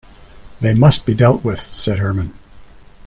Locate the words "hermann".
1.99-2.33